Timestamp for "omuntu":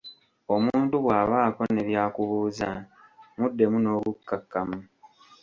0.55-0.95